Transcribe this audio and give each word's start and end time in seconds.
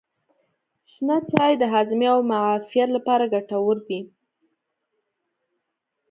شنه 0.91 1.17
چای 1.31 1.53
د 1.57 1.63
هاضمې 1.73 2.07
او 2.13 2.19
معافیت 2.29 2.89
لپاره 2.95 3.31
ګټور 3.33 3.77
دی. 3.87 3.99